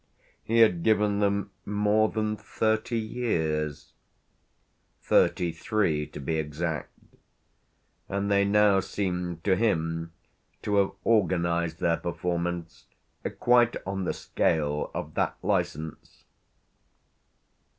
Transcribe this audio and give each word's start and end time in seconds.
He 0.43 0.61
had 0.61 0.81
given 0.81 1.19
them 1.19 1.51
more 1.63 2.09
than 2.09 2.35
thirty 2.35 2.97
years 2.97 3.93
thirty 4.99 5.51
three, 5.51 6.07
to 6.07 6.19
be 6.19 6.37
exact; 6.37 6.89
and 8.09 8.31
they 8.31 8.43
now 8.43 8.79
seemed 8.79 9.43
to 9.43 9.55
him 9.55 10.11
to 10.63 10.77
have 10.77 10.91
organised 11.05 11.77
their 11.77 11.97
performance 11.97 12.85
quite 13.39 13.75
on 13.85 14.05
the 14.05 14.13
scale 14.13 14.89
of 14.95 15.13
that 15.13 15.35
licence. 15.43 16.23